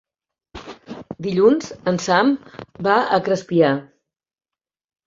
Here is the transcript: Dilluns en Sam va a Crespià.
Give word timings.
Dilluns 1.27 1.69
en 1.93 2.01
Sam 2.09 2.33
va 2.89 2.97
a 3.21 3.25
Crespià. 3.31 3.73